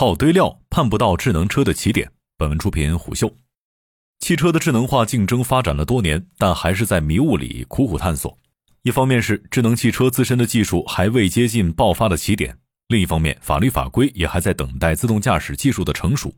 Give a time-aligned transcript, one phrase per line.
[0.00, 2.10] 靠堆料盼不到智能车的起点。
[2.38, 3.30] 本文出品虎嗅。
[4.20, 8.38] 汽车的智能化竞争发展了多年，但还是在迷雾里苦苦探索。
[8.80, 12.56] 一方面是智能汽车自身的技术还未接近爆发的起点，
[12.88, 16.32] 另一方面法律法规也还在等待自动驾驶技术的成熟。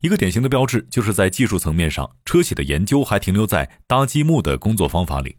[0.00, 5.36] 一个典型的标志就是在技术层面上，车企的研究还停留在搭积木的工作方法里。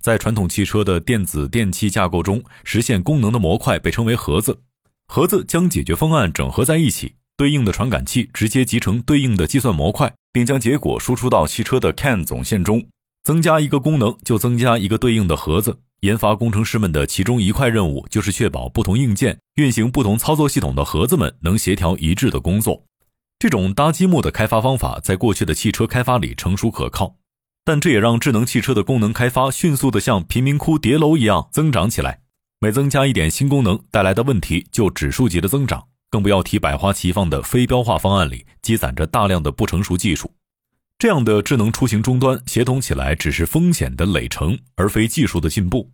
[0.00, 4.62] 在传统汽车的电子电器架构中，实现功能的模块被称为盒子。
[5.08, 12.84] 盒子将解决方案整合在一起，对应的传感器直接集成对应的计算模块，并将结果输出到汽车的 CAN 总线中。
[13.24, 15.78] 增加一个功能，就增加一个对应的盒子。
[16.00, 22.84] 研发工程师们的其中一块任务，就是确保不同硬件运行不同操作系统的盒子们能协调一致的工作。
[23.38, 27.16] 这种搭积木的开发方法，在过去的汽车开发里成熟可靠，
[27.64, 32.20] 但这也让智能汽车的功能开发迅速的像贫民窟叠楼一样增长起来。
[32.58, 40.32] 每增加一点新功能带来的问题就指数级的增长，更不要提百花齐放的非标化方案里积攒着大量的不成熟技术。
[40.98, 45.92] 这样的智能出行终端协同起来只是风险的累成，而非技术的进步。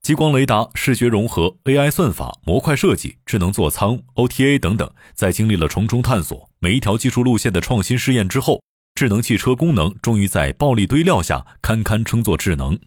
[0.00, 8.62] 激光雷达、视觉融合、AI 算法、模块设计、智能座舱、OTA 等等，在经历了重重探索、每一条技术路线的创新试验之后，
[8.94, 12.78] 智能汽车功能终于在暴力堆料下堪堪称作智能。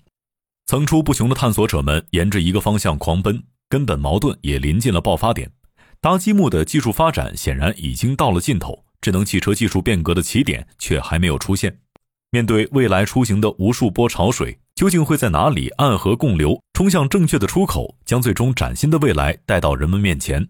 [0.70, 5.52] 层出不穷的探索者们沿着一个方向狂奔，根本矛盾也临近了爆发点。
[6.00, 11.80] 搭积木的技术发展显然已经到了尽头，智能汽车技术变革的起点却还没有出现。
[12.30, 20.50] 面对未来出行的无数波潮水，究竟会在哪里暗河共流，冲向正确的出口，将最终崭新的未来带到人们面前？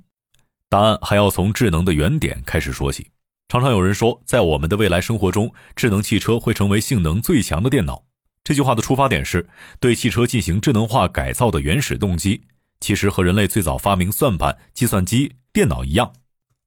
[0.68, 3.08] 答案还要从智能的原点开始说起。
[3.48, 8.04] 常常有人说，在我们的未来生活中，智能汽车会成为性能最强的电脑。
[8.50, 9.48] 这句话的出发点是
[9.80, 12.42] 对汽车进行智能化改造的原始动机，
[12.80, 16.12] 其实和人类最早发明算盘、计算机、电脑一样，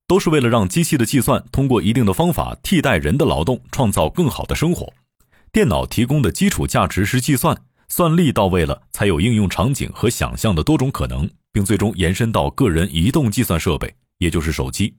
[0.07, 4.93] 都是为了让机器的计算通过一定的方法替代人的劳动，创造更好的生活。
[5.51, 14.95] 电脑提供的基础价值是计算，算力到位了，才有应用场景和想象的多种可能，并最终延伸到个人移动计算设备，也就是手机。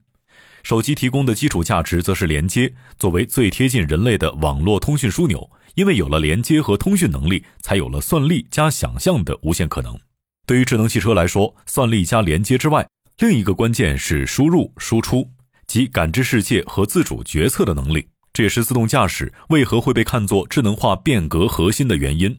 [0.64, 5.48] 手机提供的基础价值则是连接，作为最贴近人类的网络通讯枢纽。
[5.74, 9.98] 因为有了连接和通讯能力，才有了算力加想象的无限可能。
[10.46, 12.88] 对于智能汽车来说，算力加连接之外，
[13.18, 15.28] 另一个关键是输入输出，
[15.66, 18.08] 即感知世界和自主决策的能力。
[18.32, 22.38] 这也是自动驾驶为何会被看作智能化变革核心的原因。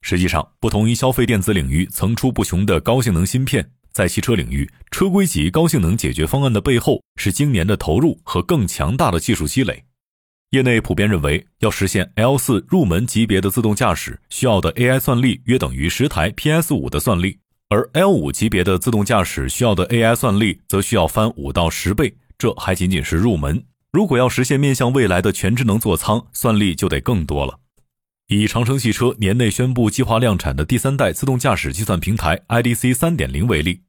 [0.00, 9.82] 实际上，不同于消费电子领域层出不穷的高性能芯片，在汽车领域，车规级高性能解决方案的背后是经年的投入和更强大的技术积累。
[10.50, 22.14] 业内普遍认为，要实现 L 四入门级别的自动驾驶，需要的 AI 算力约等于十台 PS 五的算力，而 L 五级别的自动驾驶需要的 AI 算力则需要翻五到十倍。
[22.38, 27.58] 这还仅仅是入门，如果要实现面向未来的全智能座舱，算力就得更多了。
[28.28, 33.80] 以长城汽车年内宣布计划量产的第三代自动驾驶计算平台 IDC 三点零为例，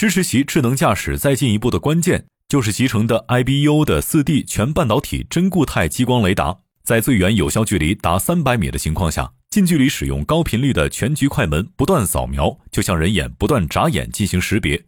[0.00, 2.24] 支持其智能驾驶再进一步的关键。
[2.48, 14.78] 就是集成的 IBU 的四 D 全半导体真固态激光雷达，在最远有效距离达三百米的情况下，近距离使用高频率的全局快门不断扫描，就像人眼不断眨眼进行识别；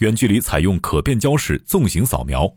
[0.00, 2.54] 远距离采用可变焦式纵行扫描。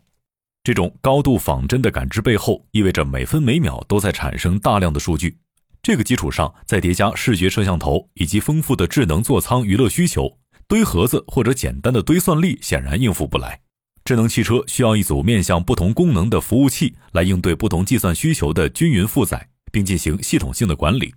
[0.62, 5.38] 这种高度仿真的感知背后，意味着每分每秒都在产生大量的数据。
[5.82, 10.36] 这个基础上再叠加视觉摄像头以及丰富的智能座舱娱乐需求，
[10.66, 13.60] 堆盒子或者简单的堆算力显然应付不来。
[14.04, 21.14] 智能汽车需要一组面向不同功能的服务器来应对不同计算需求的均匀负载，并进行系统性的管理。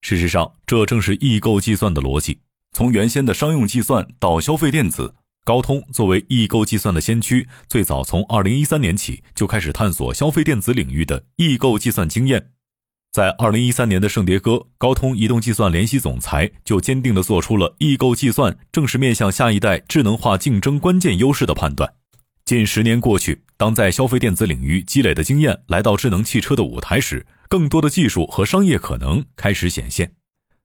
[0.00, 2.38] 事实上，这正是异构计算的逻辑。
[2.72, 12.50] 从原先的商用计算到消费电子，高通作为异构计算的先驱，最早从2013年起就开始探索消费电子领域的异构计算经验。
[13.16, 21.94] 在2013年的圣迭戈，高通移动计算联席总裁就坚定地做出了异构计算正是面向下一代智能化竞争关键优势的判断。
[22.44, 30.12] 近十年过去，当在消费电子领域积累的经验来到智能汽车的舞台时，更多的技术和商业可能开始显现。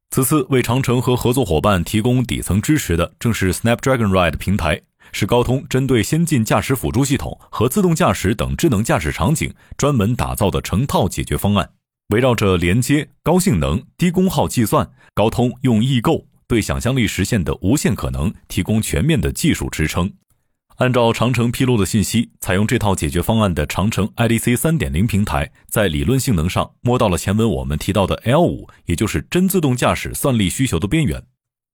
[0.09, 4.81] 此次为长城和合作伙伴提供底层支持的，正是 Snapdragon Ride 平台，
[5.13, 11.69] 是高通针对先进驾驶辅助系统和自动驾驶等智能驾驶场景专门打造的成套解决方案。
[12.11, 20.11] 围绕着连接、高性能、低功耗计算，高通用异构对想象力实现的无限可能提供全面的技术支撑。
[20.75, 31.23] 按照长城披露的信息，采用这套解决方案的长城 IDC 三点零平台，在理论性能上摸到了前文我们提到的 L 五，也就是真自动驾驶算力需求的边缘。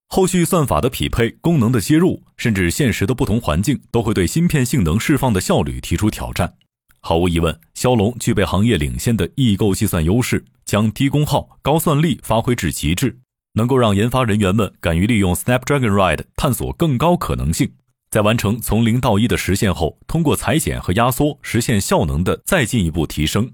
[0.07, 6.53] 后续算法的匹配、功能的接入，甚至现实的不同环境，都会对芯片性能释放的效率提出挑战。
[6.99, 13.19] 毫无疑问，骁龙具备行业领先的异构计算优势，将低功耗、高算力发挥至极致，
[13.53, 17.71] 能够让研发人员们敢于利用 Snapdragon Ride 探索更高可能性。
[18.09, 23.51] 在完成从零到一的实现后，通过裁剪和压缩实现效能的再进一步提升。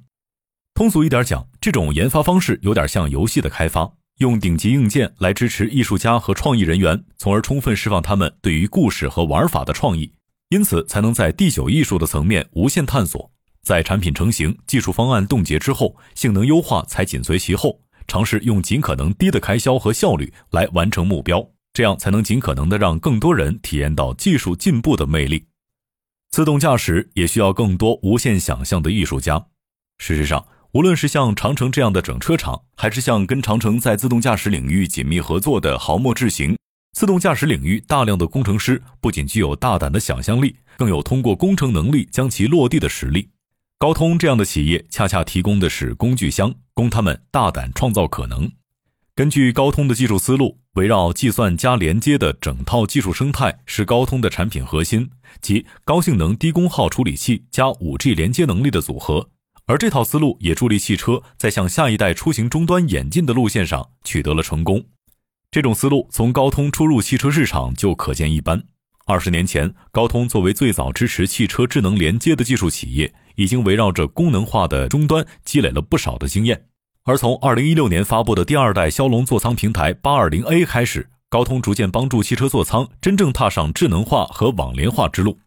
[0.76, 3.94] 通俗一点讲，这种研发方式有点像游戏的开发。
[4.20, 10.14] 用顶级硬件来支持艺术家和创意人员，从而充分释放他们对于故事和玩法的创意，
[10.50, 13.32] 因此才能在第九艺术的层面无限探索。
[13.64, 25.46] 在产品成型、技术方案冻结之后，性能优化才紧随其后，尝试用尽可能低的开销和效率来完成目标，这样才能尽可能的让更多人体验到技术进步的魅力。
[26.32, 29.48] 自动驾驶也需要更多无限想象的艺术家。
[29.98, 30.46] 事实上。
[30.74, 36.58] 无论是像长城这样的整车厂，还是像跟长城在自动驾驶领域紧密合作的豪墨智行，
[36.94, 43.30] 自动驾驶领域大量的工程师不仅具有大胆的想象力，更有通过工程能力将其落地的实力。
[43.84, 48.50] 高通这样的企业恰恰提供的是工具箱，供他们大胆创造可能。
[49.14, 55.10] 根据高通的技术思路，围绕计算加连接的整套技术生态是高通的产品核心，
[55.42, 59.30] 即高性能低功耗处理器加 5G 连接能力的组合。
[59.66, 64.86] 而这套思路也助力汽车在向下一代出行终端演进的路线上取得了成功。
[65.52, 68.64] 这种思路从高通初入汽车市场就可见一斑。
[69.06, 76.66] 二十年前，高通作为最早支持汽车智能连接的技术企业，已经围绕着功能化的终端积累了不少的经验。
[77.04, 85.38] 而从二零一六年发布的第二代骁龙座舱平台八二零 A 开始，高通逐渐帮助汽车座舱真正踏上智能化和网联化之路。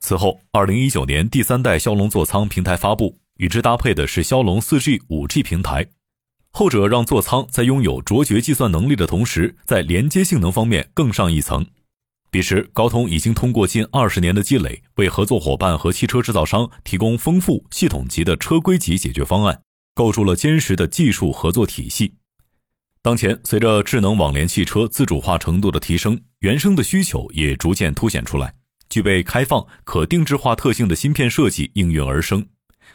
[0.00, 3.18] 此后，二零一九年第三代骁龙座舱平台发布。
[3.36, 5.86] 与之搭配的是骁龙 4G、5G 平台，
[6.50, 11.64] 后者让座舱在拥有卓绝计算能力的同时，在连接性能方面更上一层。
[12.30, 19.62] 彼时，高通已经通过近二十年的积累，为合作伙伴和汽车制造商提供丰富系统级的车规级解决方案，
[19.94, 22.14] 构筑了坚实的技术合作体系。
[23.02, 28.54] 当前，随着智能网联汽车自主化程度的提升，原生的需求也逐渐凸显出来，
[28.88, 32.46] 具备开放、可定制化特性的芯片设计应运而生。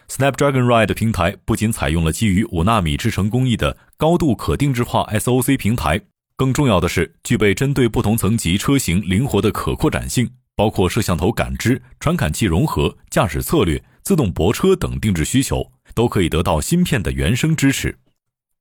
[0.07, 5.99] Snapdragon Ride 平台不仅采用了基于五纳米制程工艺的高度可定制化 SoC 平台，
[6.37, 17.97] 更重要的是具备针对不同层级车型灵活的可扩展性，包括摄像头感知、传感器融合、驾驶策略、自动泊车等定制需求，都可以得到芯片的原生支持。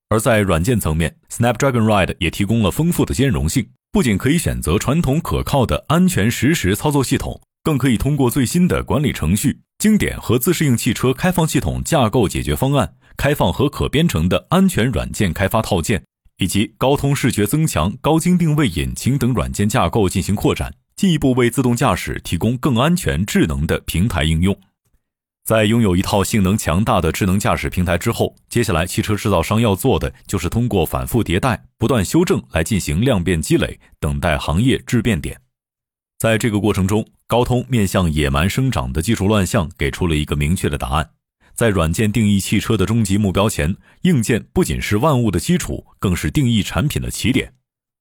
[0.09, 9.59] 而在软件层面，Snapdragon Ride 也提供了丰富的兼容性，不仅可以选择传统可靠的安全实时操作系统，更可以通过最新的管理程序。
[9.79, 16.05] 经典和自适应汽车开放系统架构解决方案、开放和可编程的安全软件开发套件，
[16.39, 24.57] 以及高通视觉增强、高精定位引擎等软件架构进行扩展，进一步为自动驾驶提供更安全、智能的平台应用。
[25.45, 35.39] 在拥有一套性能强大的智能驾驶平台之后，接下来汽车制造商要做的就是通过反复迭代、不断修正来进行量变积累，等待行业质变点。
[36.19, 41.11] 在这个过程中，高通面向野蛮生长的技术乱象给出了一个明确的答案：
[41.55, 47.55] 在软件定义汽车的终极目标前，硬件不仅是万物的基础，更是定义产品的起点。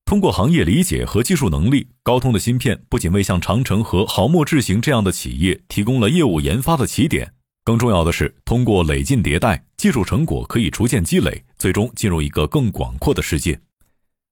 [0.06, 7.34] 通过行业理解和技术能力，高通的芯片不仅为像长城和豪墨智行这样的企业提供了业务研发的起点，
[7.64, 13.60] 更重要的是，通过累进迭代，技术成果可以逐渐积累，最终进入一个更广阔的世界。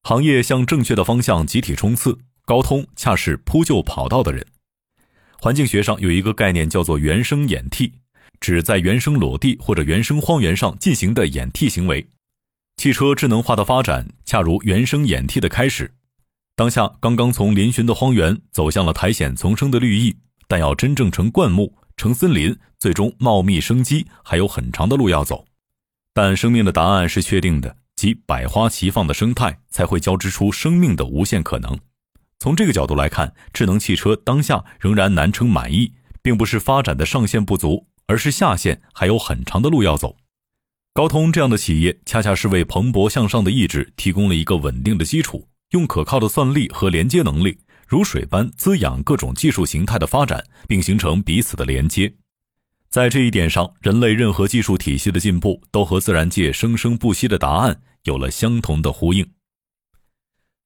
[0.04, 2.18] 行业向正确的方向集体冲刺。
[2.44, 4.46] 高通恰是铺就跑道的人。
[5.40, 7.94] 环境学上有一个概念叫做原生演替，
[8.42, 12.06] 指在原生裸地或者原生荒原上进行的演替行为。
[12.76, 15.94] 汽车智能化的发展恰如原生演替的开始。
[16.56, 20.18] 当下刚刚从嶙峋的荒原走向了苔藓丛生的绿意，
[20.48, 25.46] 但要真正成灌木、成森林，最终茂密生机，还有很长的路要走。
[26.14, 31.78] 但生命的答案是确定的，即百花齐放的生态才会交织出生命的无限可能。
[32.40, 40.17] 从这个角度来看，智能汽车当下仍然难称满意，并不是发展的上限不足，而是下线还有很长的路要走。
[40.93, 52.13] 高通这样的企业，恰恰是为蓬勃向上的意志提供了一个稳定的基础，用可靠的算力和连接能力，如水般滋养各种技术形态的发展，并形成彼此的连接。
[52.89, 59.25] 在这一点上，人类任何技术体系的进步，都和自然界生生不息的答案有了相同的呼应。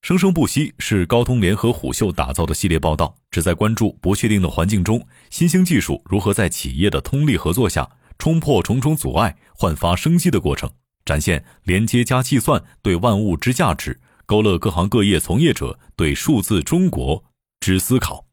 [0.05, 10.69] 生生不息是高通联合虎嗅打造的系列报道，旨在关注不确定的环境中，新兴技术如何在企业的通力合作下冲破重重阻碍，焕发生机的过程，
[11.05, 17.23] 展现连接加计算对万物之价值，勾勒各行各业从业者对数字中国
[17.59, 18.24] 之思考。